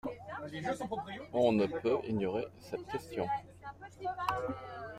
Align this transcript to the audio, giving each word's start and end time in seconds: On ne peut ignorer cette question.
On 1.31 1.51
ne 1.51 1.67
peut 1.67 1.99
ignorer 2.07 2.47
cette 2.59 2.87
question. 2.87 3.27